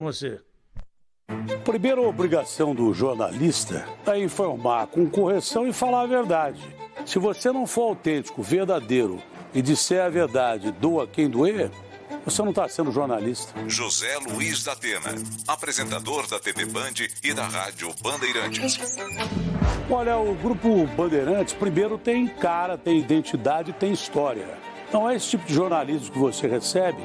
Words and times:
Você. 0.00 0.40
Primeira 1.62 2.00
obrigação 2.00 2.74
do 2.74 2.92
jornalista 2.94 3.86
é 4.06 4.18
informar 4.18 4.86
com 4.86 5.08
correção 5.08 5.68
e 5.68 5.74
falar 5.74 6.02
a 6.02 6.06
verdade. 6.06 6.60
Se 7.04 7.18
você 7.18 7.52
não 7.52 7.66
for 7.66 7.90
autêntico, 7.90 8.42
verdadeiro 8.42 9.22
e 9.54 9.60
disser 9.60 10.02
a 10.02 10.08
verdade, 10.08 10.72
doa 10.72 11.06
quem 11.06 11.28
doer, 11.28 11.70
você 12.24 12.40
não 12.40 12.48
está 12.48 12.66
sendo 12.66 12.90
jornalista. 12.90 13.52
José 13.68 14.16
Luiz 14.16 14.64
da 14.64 14.72
Atena, 14.72 15.14
apresentador 15.46 16.26
da 16.26 16.40
TV 16.40 16.64
Band 16.64 16.94
e 17.22 17.34
da 17.34 17.46
Rádio 17.46 17.94
Bandeirantes. 18.02 18.96
Olha, 19.90 20.16
o 20.16 20.34
grupo 20.34 20.86
Bandeirantes, 20.96 21.52
primeiro, 21.52 21.98
tem 21.98 22.26
cara, 22.26 22.78
tem 22.78 22.98
identidade, 22.98 23.74
tem 23.74 23.92
história. 23.92 24.58
Não 24.92 25.08
é 25.08 25.14
esse 25.14 25.28
tipo 25.30 25.46
de 25.46 25.54
jornalismo 25.54 26.10
que 26.10 26.18
você 26.18 26.48
recebe 26.48 26.98